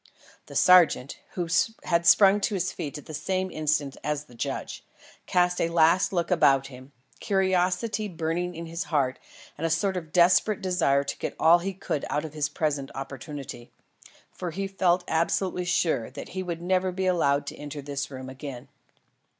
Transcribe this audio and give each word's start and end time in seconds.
The 0.47 0.55
sergeant, 0.55 1.19
who 1.33 1.47
had 1.83 2.07
sprung 2.07 2.41
to 2.41 2.55
his 2.55 2.71
feet 2.71 2.97
at 2.97 3.05
the 3.05 3.13
same 3.13 3.51
instant 3.51 3.97
as 4.03 4.23
the 4.23 4.33
judge, 4.33 4.83
cast 5.27 5.61
a 5.61 5.69
last 5.69 6.11
look 6.11 6.31
about 6.31 6.65
him, 6.73 6.91
curiosity 7.19 8.07
burning 8.07 8.55
in 8.55 8.65
his 8.65 8.85
heart 8.85 9.19
and 9.59 9.67
a 9.67 9.69
sort 9.69 9.95
of 9.95 10.11
desperate 10.11 10.59
desire 10.59 11.03
to 11.03 11.17
get 11.19 11.35
all 11.39 11.59
he 11.59 11.75
could 11.75 12.03
out 12.09 12.25
of 12.25 12.33
his 12.33 12.49
present 12.49 12.89
opportunity. 12.95 13.69
For 14.31 14.49
he 14.49 14.65
felt 14.65 15.03
absolutely 15.07 15.65
sure 15.65 16.09
that 16.09 16.29
he 16.29 16.41
would 16.41 16.63
never 16.63 16.91
be 16.91 17.05
allowed 17.05 17.45
to 17.45 17.55
enter 17.55 17.83
this 17.83 18.09
room 18.09 18.27
again. 18.27 18.69